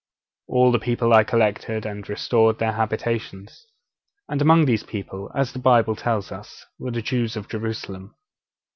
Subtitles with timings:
[0.47, 3.67] 'All their people I collected, and restored their habitations.'
[4.27, 8.15] And among these people, as the Bible tells us, were the Jews of Jerusalem.